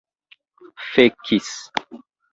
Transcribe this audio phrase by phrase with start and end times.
[0.95, 1.49] fekis